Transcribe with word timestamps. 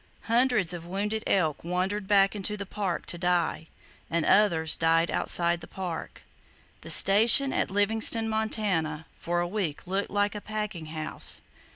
Hundreds 0.23 0.73
of 0.73 0.83
wounded 0.83 1.23
elk 1.27 1.63
wandered 1.63 2.07
back 2.07 2.35
into 2.35 2.57
the 2.57 2.65
park 2.65 3.05
to 3.05 3.19
die, 3.19 3.67
and 4.09 4.25
others 4.25 4.75
died 4.75 5.11
outside 5.11 5.61
the 5.61 5.67
park. 5.67 6.23
The 6.81 6.89
station 6.89 7.53
at 7.53 7.69
Livingston, 7.69 8.27
Montana, 8.27 9.05
for 9.19 9.41
a 9.41 9.47
week 9.47 9.85
looked 9.85 10.09
like 10.09 10.33
a 10.33 10.41
packing 10.41 10.87
house. 10.87 11.43